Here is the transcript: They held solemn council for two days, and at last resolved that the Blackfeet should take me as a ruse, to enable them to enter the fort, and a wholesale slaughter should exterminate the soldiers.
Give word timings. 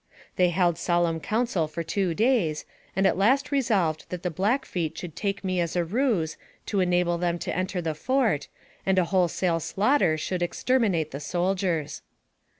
They 0.35 0.49
held 0.49 0.79
solemn 0.79 1.19
council 1.19 1.67
for 1.67 1.83
two 1.83 2.15
days, 2.15 2.65
and 2.95 3.05
at 3.05 3.19
last 3.19 3.51
resolved 3.51 4.09
that 4.09 4.23
the 4.23 4.31
Blackfeet 4.31 4.97
should 4.97 5.15
take 5.15 5.43
me 5.43 5.59
as 5.61 5.75
a 5.75 5.85
ruse, 5.85 6.37
to 6.65 6.79
enable 6.79 7.19
them 7.19 7.37
to 7.37 7.55
enter 7.55 7.83
the 7.83 7.93
fort, 7.93 8.47
and 8.83 8.97
a 8.97 9.05
wholesale 9.05 9.59
slaughter 9.59 10.17
should 10.17 10.41
exterminate 10.41 11.11
the 11.11 11.19
soldiers. 11.19 12.01